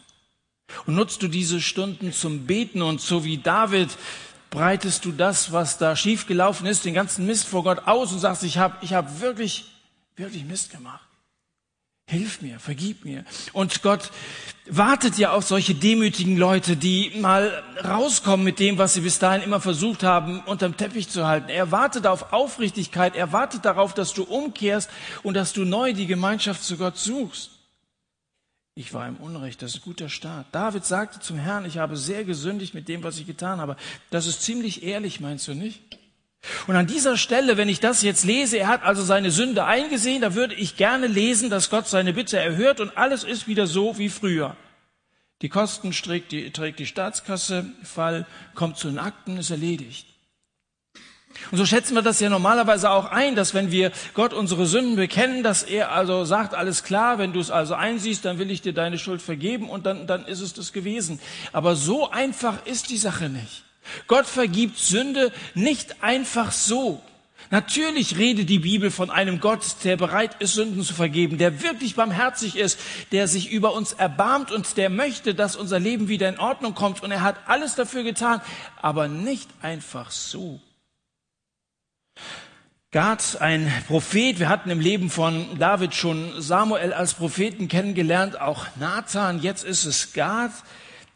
[0.86, 3.96] Und nutzt du diese Stunden zum Beten und so wie David
[4.50, 8.42] breitest du das, was da schiefgelaufen ist, den ganzen Mist vor Gott aus und sagst,
[8.44, 9.66] ich habe ich hab wirklich,
[10.16, 11.07] wirklich Mist gemacht.
[12.10, 13.22] Hilf mir, vergib mir.
[13.52, 14.10] Und Gott
[14.66, 19.42] wartet ja auf solche demütigen Leute, die mal rauskommen mit dem, was sie bis dahin
[19.42, 21.50] immer versucht haben, unterm Teppich zu halten.
[21.50, 24.88] Er wartet auf Aufrichtigkeit, er wartet darauf, dass du umkehrst
[25.22, 27.50] und dass du neu die Gemeinschaft zu Gott suchst.
[28.74, 30.46] Ich war im Unrecht, das ist ein guter Start.
[30.52, 33.76] David sagte zum Herrn, ich habe sehr gesündigt mit dem, was ich getan habe.
[34.08, 35.97] Das ist ziemlich ehrlich, meinst du nicht?
[36.66, 40.22] Und an dieser Stelle, wenn ich das jetzt lese, er hat also seine Sünde eingesehen,
[40.22, 43.98] da würde ich gerne lesen, dass Gott seine Bitte erhört und alles ist wieder so
[43.98, 44.56] wie früher.
[45.42, 50.06] Die Kosten trägt die, trägt die Staatskasse, Fall kommt zu den Akten, ist erledigt.
[51.50, 54.96] Und so schätzen wir das ja normalerweise auch ein, dass wenn wir Gott unsere Sünden
[54.96, 58.62] bekennen, dass er also sagt, alles klar, wenn du es also einsiehst, dann will ich
[58.62, 61.20] dir deine Schuld vergeben und dann, dann ist es das gewesen.
[61.52, 63.62] Aber so einfach ist die Sache nicht.
[64.06, 67.02] Gott vergibt Sünde nicht einfach so.
[67.50, 71.94] Natürlich redet die Bibel von einem Gott, der bereit ist, Sünden zu vergeben, der wirklich
[71.94, 72.78] barmherzig ist,
[73.10, 77.02] der sich über uns erbarmt und der möchte, dass unser Leben wieder in Ordnung kommt.
[77.02, 78.42] Und er hat alles dafür getan,
[78.82, 80.60] aber nicht einfach so.
[82.90, 88.66] Gad, ein Prophet, wir hatten im Leben von David schon Samuel als Propheten kennengelernt, auch
[88.76, 90.52] Nathan, jetzt ist es Gad.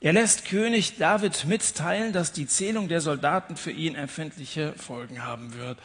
[0.02, 5.54] Er lässt König David mitteilen, dass die Zählung der Soldaten für ihn empfindliche Folgen haben
[5.54, 5.78] wird.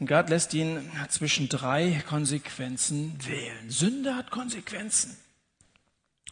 [0.00, 3.70] Und Gott lässt ihn zwischen drei Konsequenzen wählen.
[3.70, 5.16] Sünde hat Konsequenzen.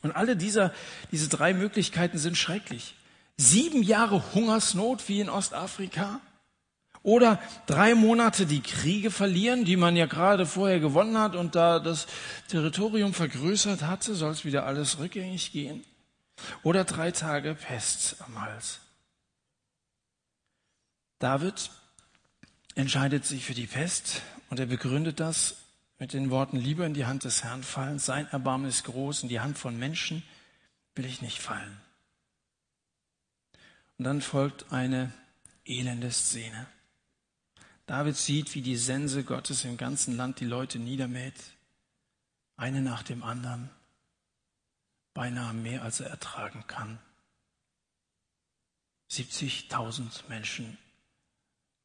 [0.03, 0.73] Und alle dieser,
[1.13, 2.97] diese drei Möglichkeiten sind schrecklich.
[3.37, 6.21] Sieben Jahre Hungersnot wie in Ostafrika.
[7.05, 11.79] Oder drei Monate die Kriege verlieren, die man ja gerade vorher gewonnen hat und da
[11.79, 12.09] das
[12.49, 15.85] Territorium vergrößert hatte, soll es wieder alles rückgängig gehen.
[16.63, 18.81] Oder drei Tage Pest am Hals.
[21.19, 21.71] David
[22.75, 25.57] entscheidet sich für die Pest und er begründet das
[25.99, 29.29] mit den Worten, lieber in die Hand des Herrn fallen, sein Erbarmen ist groß, in
[29.29, 30.23] die Hand von Menschen
[30.95, 31.77] will ich nicht fallen.
[33.99, 35.13] Und dann folgt eine
[35.65, 36.67] elende Szene.
[37.87, 41.35] David sieht, wie die Sense Gottes im ganzen Land die Leute niedermäht,
[42.57, 43.71] eine nach dem anderen,
[45.19, 47.01] beinahe mehr als er ertragen kann.
[49.11, 50.79] 70.000 Menschen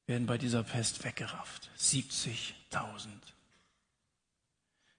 [0.06, 1.72] werden bei dieser Pest weggerafft.
[1.80, 3.08] 70.000.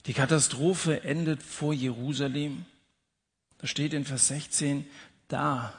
[0.06, 2.66] Die Katastrophe endet vor Jerusalem.
[3.58, 4.84] Da steht in Vers 16,
[5.28, 5.72] da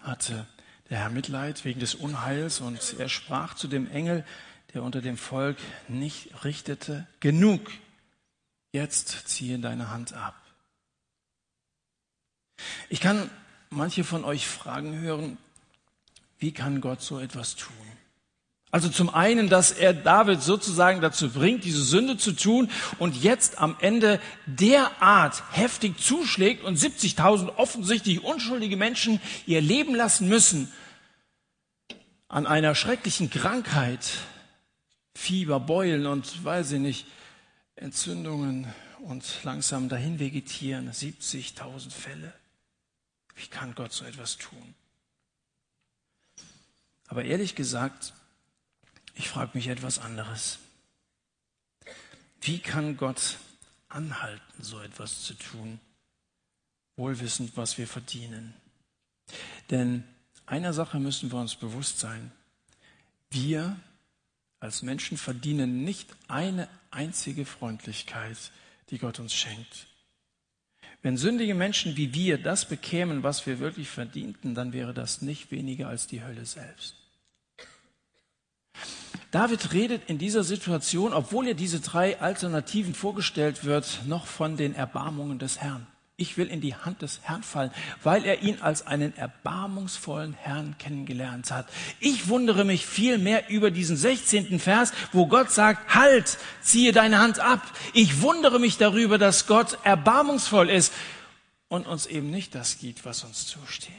[0.00, 0.46] hatte
[0.90, 4.22] der Herr Mitleid wegen des Unheils und er sprach zu dem Engel,
[4.74, 5.56] der unter dem Volk
[5.88, 7.70] nicht richtete, genug,
[8.70, 10.41] jetzt ziehe deine Hand ab.
[12.88, 13.30] Ich kann
[13.70, 15.38] manche von euch Fragen hören,
[16.38, 17.72] wie kann Gott so etwas tun?
[18.72, 23.58] Also zum einen, dass er David sozusagen dazu bringt, diese Sünde zu tun und jetzt
[23.58, 30.72] am Ende derart heftig zuschlägt und 70.000 offensichtlich unschuldige Menschen ihr Leben lassen müssen
[32.28, 34.08] an einer schrecklichen Krankheit,
[35.14, 37.06] Fieber, Beulen und weiß ich nicht,
[37.76, 38.66] Entzündungen
[39.00, 42.32] und langsam dahin vegetieren, 70.000 Fälle.
[43.34, 44.74] Wie kann Gott so etwas tun?
[47.08, 48.14] Aber ehrlich gesagt,
[49.14, 50.58] ich frage mich etwas anderes.
[52.40, 53.38] Wie kann Gott
[53.88, 55.80] anhalten, so etwas zu tun,
[56.96, 58.54] wohlwissend, was wir verdienen?
[59.70, 60.04] Denn
[60.46, 62.32] einer Sache müssen wir uns bewusst sein.
[63.30, 63.78] Wir
[64.60, 68.36] als Menschen verdienen nicht eine einzige Freundlichkeit,
[68.90, 69.86] die Gott uns schenkt.
[71.02, 75.50] Wenn sündige Menschen wie wir das bekämen, was wir wirklich verdienten, dann wäre das nicht
[75.50, 76.94] weniger als die Hölle selbst.
[79.32, 84.74] David redet in dieser Situation, obwohl er diese drei Alternativen vorgestellt wird, noch von den
[84.74, 85.86] Erbarmungen des Herrn.
[86.22, 87.72] Ich will in die Hand des Herrn fallen,
[88.04, 91.66] weil er ihn als einen erbarmungsvollen Herrn kennengelernt hat.
[91.98, 94.60] Ich wundere mich viel mehr über diesen 16.
[94.60, 97.60] Vers, wo Gott sagt, halt, ziehe deine Hand ab.
[97.92, 100.92] Ich wundere mich darüber, dass Gott erbarmungsvoll ist
[101.66, 103.92] und uns eben nicht das gibt, was uns zusteht.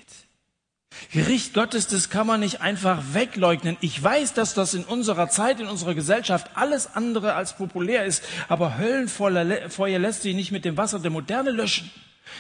[1.12, 3.76] Gericht Gottes, das kann man nicht einfach wegleugnen.
[3.82, 8.24] Ich weiß, dass das in unserer Zeit, in unserer Gesellschaft alles andere als populär ist,
[8.48, 11.92] aber Höllenfeuer lässt sich nicht mit dem Wasser der Moderne löschen.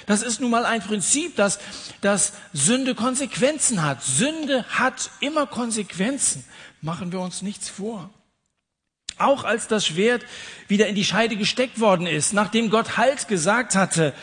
[0.05, 1.59] Das ist nun mal ein Prinzip, dass,
[2.01, 4.03] dass Sünde Konsequenzen hat.
[4.03, 6.43] Sünde hat immer Konsequenzen.
[6.81, 8.09] Machen wir uns nichts vor.
[9.17, 10.25] Auch als das Schwert
[10.67, 14.13] wieder in die Scheide gesteckt worden ist, nachdem Gott Halt gesagt hatte,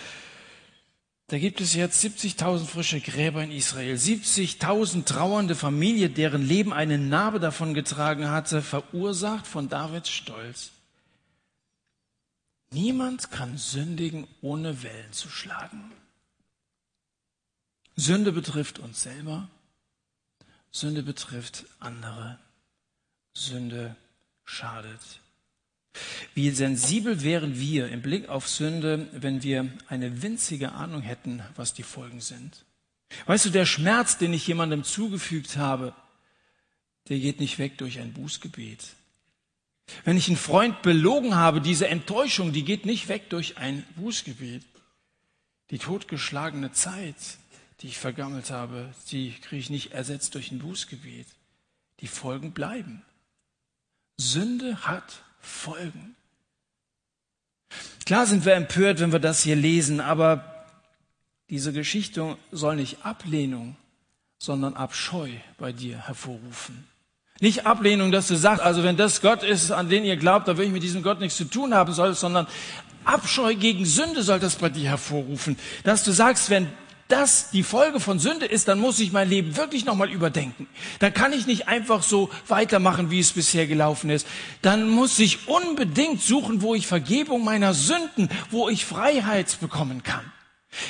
[1.28, 6.98] da gibt es jetzt 70.000 frische Gräber in Israel, 70.000 trauernde Familie, deren Leben eine
[6.98, 10.72] Narbe davon getragen hatte, verursacht von Davids Stolz.
[12.72, 15.90] Niemand kann sündigen, ohne Wellen zu schlagen.
[17.96, 19.48] Sünde betrifft uns selber,
[20.70, 22.38] Sünde betrifft andere,
[23.34, 23.96] Sünde
[24.44, 25.20] schadet.
[26.34, 31.74] Wie sensibel wären wir im Blick auf Sünde, wenn wir eine winzige Ahnung hätten, was
[31.74, 32.64] die Folgen sind.
[33.26, 35.92] Weißt du, der Schmerz, den ich jemandem zugefügt habe,
[37.08, 38.94] der geht nicht weg durch ein Bußgebet.
[40.04, 44.62] Wenn ich einen Freund belogen habe, diese Enttäuschung, die geht nicht weg durch ein Bußgebet.
[45.70, 47.16] Die totgeschlagene Zeit,
[47.80, 51.26] die ich vergammelt habe, die kriege ich nicht ersetzt durch ein Bußgebet.
[52.00, 53.02] Die Folgen bleiben.
[54.16, 56.16] Sünde hat folgen.
[58.04, 60.66] Klar sind wir empört, wenn wir das hier lesen, aber
[61.48, 63.76] diese Geschichte soll nicht Ablehnung,
[64.38, 66.86] sondern Abscheu bei dir hervorrufen.
[67.40, 70.58] Nicht Ablehnung, dass du sagst, also wenn das Gott ist, an den ihr glaubt, da
[70.58, 72.46] will ich mit diesem Gott nichts zu tun haben soll, sondern
[73.04, 75.56] Abscheu gegen Sünde soll das bei dir hervorrufen.
[75.84, 76.68] Dass du sagst, wenn
[77.08, 80.68] das die Folge von Sünde ist, dann muss ich mein Leben wirklich nochmal überdenken.
[81.00, 84.26] Dann kann ich nicht einfach so weitermachen, wie es bisher gelaufen ist.
[84.62, 90.30] Dann muss ich unbedingt suchen, wo ich Vergebung meiner Sünden, wo ich Freiheit bekommen kann.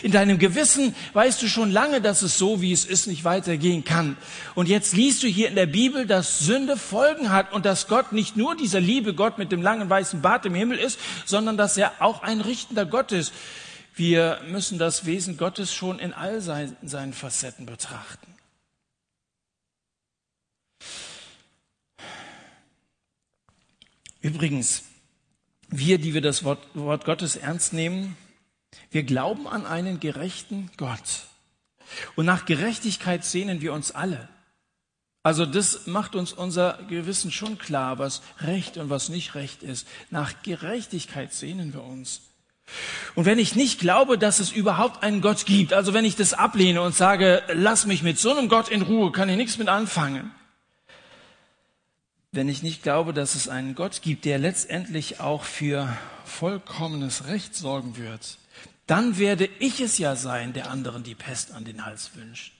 [0.03, 3.83] In deinem Gewissen weißt du schon lange, dass es so, wie es ist, nicht weitergehen
[3.83, 4.19] kann.
[4.55, 8.13] Und jetzt liest du hier in der Bibel, dass Sünde Folgen hat und dass Gott
[8.13, 11.79] nicht nur dieser liebe Gott mit dem langen weißen Bart im Himmel ist, sondern dass
[11.79, 13.33] er auch ein richtender Gott ist.
[13.95, 18.27] Wir müssen das Wesen Gottes schon in all seinen Facetten betrachten.
[24.21, 24.85] Übrigens,
[25.69, 28.17] wir, die wir das Wort, Wort Gottes ernst nehmen,
[28.91, 31.27] wir glauben an einen gerechten Gott.
[32.17, 34.29] Und nach Gerechtigkeit sehnen wir uns alle.
[35.23, 39.87] Also das macht uns unser Gewissen schon klar, was Recht und was nicht Recht ist.
[40.11, 42.23] Nach Gerechtigkeit sehnen wir uns.
[43.15, 46.33] Und wenn ich nicht glaube, dass es überhaupt einen Gott gibt, also wenn ich das
[46.33, 49.69] ablehne und sage, lass mich mit so einem Gott in Ruhe, kann ich nichts mit
[49.69, 50.31] anfangen.
[52.33, 57.57] Wenn ich nicht glaube, dass es einen Gott gibt, der letztendlich auch für vollkommenes Recht
[57.57, 58.39] sorgen wird,
[58.91, 62.53] dann werde ich es ja sein, der anderen die Pest an den Hals wünscht.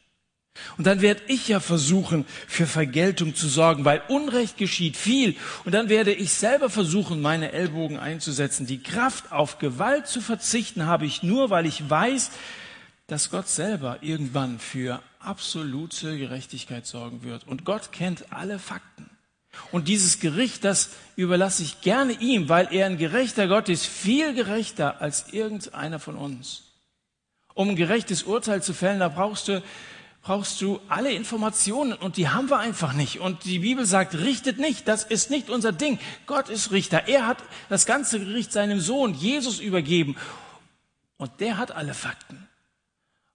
[0.77, 5.37] Und dann werde ich ja versuchen, für Vergeltung zu sorgen, weil Unrecht geschieht viel.
[5.65, 8.67] Und dann werde ich selber versuchen, meine Ellbogen einzusetzen.
[8.67, 12.31] Die Kraft auf Gewalt zu verzichten habe ich nur, weil ich weiß,
[13.07, 17.47] dass Gott selber irgendwann für absolute Gerechtigkeit sorgen wird.
[17.47, 19.11] Und Gott kennt alle Fakten.
[19.73, 24.35] Und dieses Gericht, das überlasse ich gerne ihm, weil er ein gerechter Gott ist, viel
[24.35, 26.65] gerechter als irgendeiner von uns.
[27.55, 29.63] Um ein gerechtes Urteil zu fällen, da brauchst du,
[30.23, 33.21] brauchst du alle Informationen und die haben wir einfach nicht.
[33.21, 35.99] Und die Bibel sagt, richtet nicht, das ist nicht unser Ding.
[36.27, 37.09] Gott ist Richter.
[37.09, 40.17] Er hat das ganze Gericht seinem Sohn Jesus übergeben
[41.17, 42.50] und der hat alle Fakten.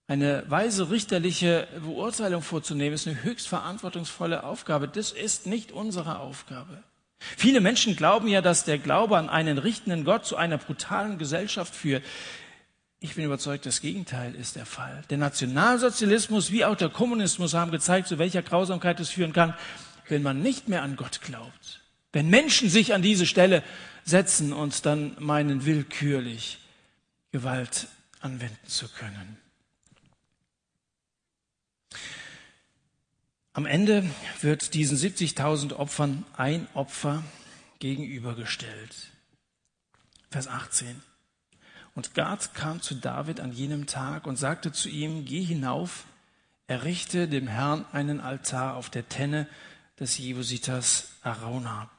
[0.07, 4.87] Eine weise richterliche Beurteilung vorzunehmen, ist eine höchst verantwortungsvolle Aufgabe.
[4.87, 6.83] Das ist nicht unsere Aufgabe.
[7.17, 11.73] Viele Menschen glauben ja, dass der Glaube an einen richtenden Gott zu einer brutalen Gesellschaft
[11.73, 12.03] führt.
[12.99, 15.03] Ich bin überzeugt, das Gegenteil ist der Fall.
[15.09, 19.55] Der Nationalsozialismus wie auch der Kommunismus haben gezeigt, zu welcher Grausamkeit es führen kann,
[20.07, 21.81] wenn man nicht mehr an Gott glaubt.
[22.13, 23.63] Wenn Menschen sich an diese Stelle
[24.03, 26.59] setzen und dann meinen, willkürlich
[27.31, 27.87] Gewalt
[28.21, 29.37] anwenden zu können.
[33.55, 34.03] Am Ende
[34.41, 37.23] wird diesen 70.000 Opfern ein Opfer
[37.79, 38.93] gegenübergestellt.
[40.29, 41.01] Vers 18.
[41.95, 46.03] Und Gad kam zu David an jenem Tag und sagte zu ihm, geh hinauf,
[46.67, 49.47] errichte dem Herrn einen Altar auf der Tenne
[50.01, 51.89] des Jebusiters Arauna.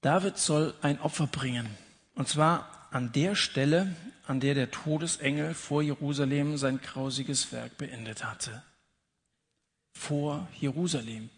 [0.00, 1.68] David soll ein Opfer bringen,
[2.16, 3.94] und zwar an der Stelle,
[4.26, 8.60] an der der Todesengel vor Jerusalem sein grausiges Werk beendet hatte
[9.92, 11.30] vor Jerusalem.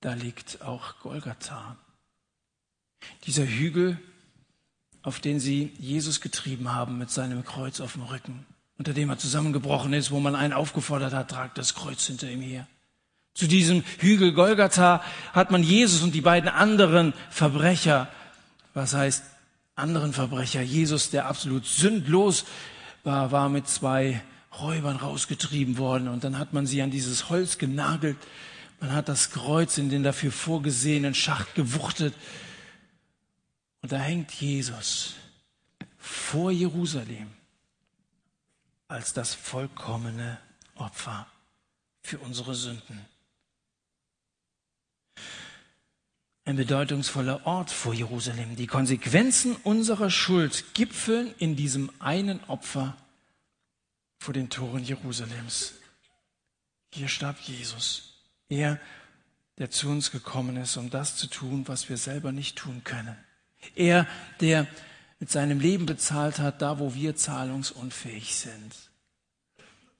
[0.00, 1.76] Da liegt auch Golgatha.
[3.24, 3.98] Dieser Hügel,
[5.02, 8.46] auf den sie Jesus getrieben haben mit seinem Kreuz auf dem Rücken,
[8.78, 12.40] unter dem er zusammengebrochen ist, wo man einen aufgefordert hat, tragt das Kreuz hinter ihm
[12.40, 12.66] her.
[13.34, 18.08] Zu diesem Hügel Golgatha hat man Jesus und die beiden anderen Verbrecher,
[18.74, 19.24] was heißt
[19.74, 22.44] anderen Verbrecher, Jesus, der absolut sündlos
[23.04, 24.22] war, war mit zwei
[24.60, 28.18] Räubern rausgetrieben worden und dann hat man sie an dieses Holz genagelt.
[28.80, 32.14] Man hat das Kreuz in den dafür vorgesehenen Schacht gewuchtet.
[33.80, 35.14] Und da hängt Jesus
[35.98, 37.28] vor Jerusalem
[38.88, 40.38] als das vollkommene
[40.74, 41.26] Opfer
[42.02, 43.06] für unsere Sünden.
[46.44, 48.56] Ein bedeutungsvoller Ort vor Jerusalem.
[48.56, 52.96] Die Konsequenzen unserer Schuld gipfeln in diesem einen Opfer
[54.22, 55.72] vor den Toren Jerusalems.
[56.92, 58.20] Hier starb Jesus.
[58.48, 58.78] Er,
[59.58, 63.16] der zu uns gekommen ist, um das zu tun, was wir selber nicht tun können.
[63.74, 64.06] Er,
[64.40, 64.68] der
[65.18, 68.72] mit seinem Leben bezahlt hat, da wo wir zahlungsunfähig sind.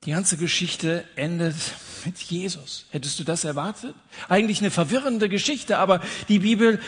[0.05, 1.57] Die ganze Geschichte endet
[2.05, 2.87] mit Jesus.
[2.91, 3.97] Hättest du das erwartet?
[4.29, 6.81] Eigentlich eine verwirrende Geschichte, aber die Bibel,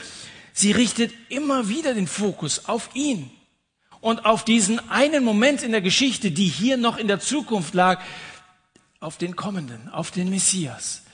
[0.53, 3.29] sie richtet immer wieder den Fokus auf ihn
[4.05, 8.03] und auf diesen einen Moment in der Geschichte, die hier noch in der Zukunft lag,
[9.01, 11.05] auf den kommenden, auf den Messias,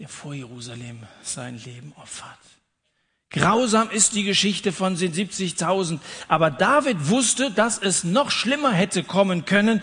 [0.00, 2.40] der vor Jerusalem sein Leben opfert.
[3.30, 9.04] Grausam ist die Geschichte von den 70.000, aber David wusste, dass es noch schlimmer hätte
[9.04, 9.80] kommen können,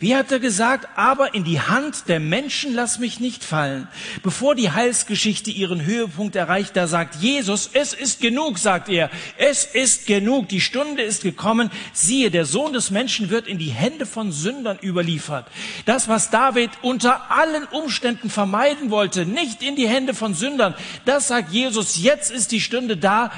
[0.00, 0.88] wie hat er gesagt?
[0.94, 3.88] Aber in die Hand der Menschen lass mich nicht fallen.
[4.22, 9.10] Bevor die Heilsgeschichte ihren Höhepunkt erreicht, da sagt Jesus, es ist genug, sagt er.
[9.38, 10.48] Es ist genug.
[10.50, 11.70] Die Stunde ist gekommen.
[11.92, 15.46] Siehe, der Sohn des Menschen wird in die Hände von Sündern überliefert.
[15.84, 20.74] Das, was David unter allen Umständen vermeiden wollte, nicht in die Hände von Sündern,
[21.06, 23.32] das sagt Jesus, jetzt ist die Stunde da.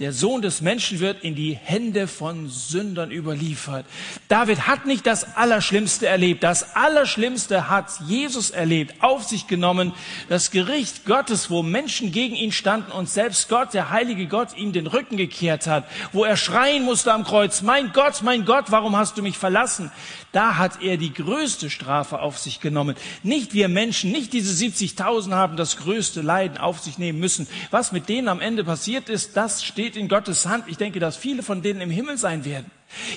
[0.00, 3.86] Der Sohn des Menschen wird in die Hände von Sündern überliefert.
[4.26, 6.42] David hat nicht das Allerschlimmste erlebt.
[6.42, 9.92] Das Allerschlimmste hat Jesus erlebt, auf sich genommen.
[10.28, 14.72] Das Gericht Gottes, wo Menschen gegen ihn standen und selbst Gott, der heilige Gott, ihm
[14.72, 18.96] den Rücken gekehrt hat, wo er schreien musste am Kreuz, mein Gott, mein Gott, warum
[18.96, 19.92] hast du mich verlassen?
[20.32, 22.96] Da hat er die größte Strafe auf sich genommen.
[23.22, 27.46] Nicht wir Menschen, nicht diese 70.000 haben das größte Leiden auf sich nehmen müssen.
[27.70, 30.64] Was mit denen am Ende passiert ist, das steht in Gottes Hand.
[30.68, 32.70] Ich denke, dass viele von denen im Himmel sein werden.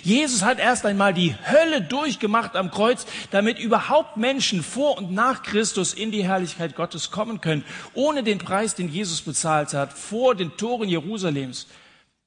[0.03, 5.43] Jesus hat erst einmal die Hölle durchgemacht am Kreuz, damit überhaupt Menschen vor und nach
[5.43, 7.63] Christus in die Herrlichkeit Gottes kommen können.
[7.93, 11.67] Ohne den Preis, den Jesus bezahlt hat, vor den Toren Jerusalems,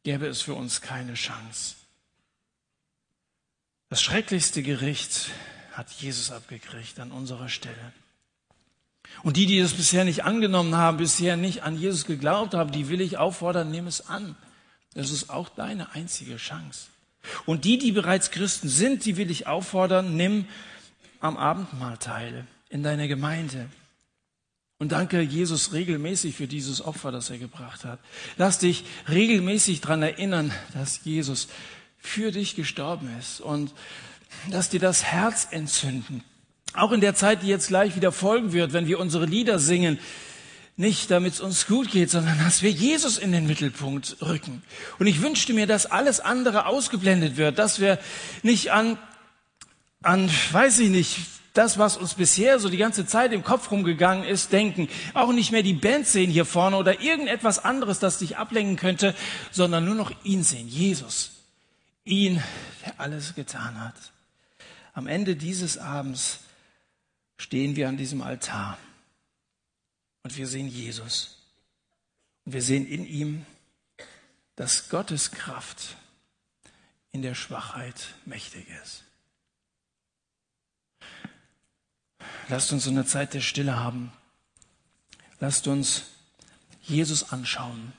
[0.02, 1.76] gäbe es für uns keine Chance.
[3.88, 5.30] Das schrecklichste Gericht
[5.72, 7.92] hat Jesus abgekriegt an unserer Stelle.
[9.22, 12.88] Und die, die es bisher nicht angenommen haben, bisher nicht an Jesus geglaubt haben, die
[12.88, 14.36] will ich auffordern, nimm es an.
[14.94, 16.88] Das ist auch deine einzige Chance.
[17.46, 20.46] Und die, die bereits Christen sind, die will ich auffordern, nimm
[21.20, 23.66] am Abendmahl teil in deiner Gemeinde.
[24.78, 27.98] Und danke Jesus regelmäßig für dieses Opfer, das er gebracht hat.
[28.38, 31.48] Lass dich regelmäßig daran erinnern, dass Jesus
[31.98, 33.74] für dich gestorben ist und
[34.48, 36.24] dass dir das Herz entzünden.
[36.72, 39.98] Auch in der Zeit, die jetzt gleich wieder folgen wird, wenn wir unsere Lieder singen,
[40.76, 44.62] nicht damit es uns gut geht, sondern dass wir Jesus in den Mittelpunkt rücken.
[44.98, 47.98] Und ich wünschte mir, dass alles andere ausgeblendet wird, dass wir
[48.42, 48.96] nicht an,
[50.02, 51.18] an, weiß ich nicht,
[51.52, 54.88] das, was uns bisher so die ganze Zeit im Kopf rumgegangen ist, denken.
[55.14, 59.14] Auch nicht mehr die Band sehen hier vorne oder irgendetwas anderes, das dich ablenken könnte,
[59.50, 61.32] sondern nur noch ihn sehen, Jesus
[62.04, 62.42] ihn,
[62.84, 63.94] der alles getan hat.
[64.94, 66.40] Am Ende dieses Abends
[67.40, 68.76] stehen wir an diesem Altar
[70.22, 71.38] und wir sehen Jesus.
[72.44, 73.46] Und wir sehen in ihm,
[74.56, 75.96] dass Gottes Kraft
[77.12, 79.04] in der Schwachheit mächtig ist.
[82.48, 84.12] Lasst uns so eine Zeit der Stille haben.
[85.38, 86.04] Lasst uns
[86.82, 87.94] Jesus anschauen.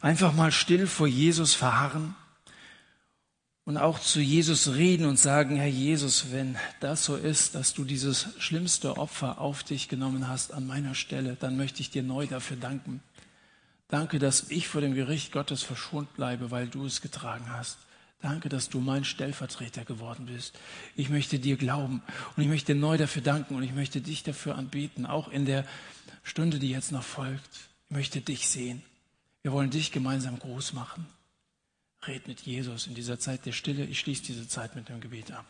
[0.00, 2.16] Einfach mal still vor Jesus verharren
[3.64, 7.84] und auch zu Jesus reden und sagen, Herr Jesus, wenn das so ist, dass du
[7.84, 12.26] dieses schlimmste Opfer auf dich genommen hast an meiner Stelle, dann möchte ich dir neu
[12.26, 13.02] dafür danken.
[13.88, 17.78] Danke, dass ich vor dem Gericht Gottes verschont bleibe, weil du es getragen hast.
[18.20, 20.58] Danke, dass du mein Stellvertreter geworden bist.
[20.96, 22.02] Ich möchte dir glauben
[22.36, 25.66] und ich möchte neu dafür danken und ich möchte dich dafür anbeten, auch in der
[26.22, 27.50] Stunde, die jetzt noch folgt.
[27.88, 28.82] Ich möchte dich sehen.
[29.42, 31.06] Wir wollen dich gemeinsam groß machen.
[32.06, 33.84] Red mit Jesus in dieser Zeit der Stille.
[33.84, 35.46] Ich schließe diese Zeit mit dem Gebet ab.